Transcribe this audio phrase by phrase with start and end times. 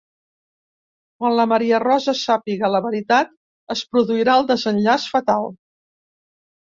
[1.19, 3.29] Quan la Maria Rosa sàpiga la veritat
[3.75, 5.47] es produirà el desenllaç fatal.